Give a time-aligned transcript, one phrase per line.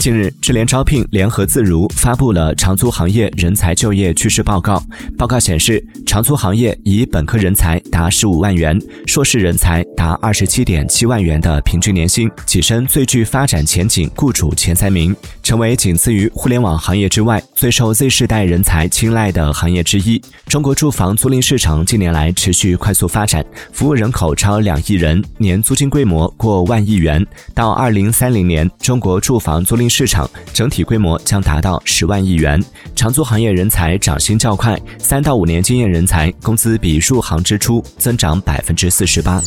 [0.00, 4.82] 近日，智联招聘联合自如发布了长租行业人才就业趋势报告。
[5.18, 20.18] 报告显示，长租行业以本科人才达十五万元、硕士人才达二十七点七万元的平均年薪，跻身最具发展前景雇主前三名，成为仅次于互联网行业之外最受 Z 世代人才青睐的行业之一。
[20.46, 27.22] 中国住房租赁市场近年来持续快速发展，服务人口超两亿人，年租金规模过万亿元。
[27.54, 32.62] 到二零三零年，中国住房租赁 市场整体规模将达到十万亿元，
[32.94, 39.42] 长租行业人才涨薪较快，三到五年经验人才工资比入行之初增长百分之四十八。